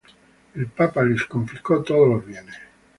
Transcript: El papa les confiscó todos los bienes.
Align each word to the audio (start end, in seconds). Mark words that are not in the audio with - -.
El 0.55 0.65
papa 0.65 1.03
les 1.03 1.25
confiscó 1.27 1.83
todos 1.83 2.09
los 2.09 2.25
bienes. 2.25 2.55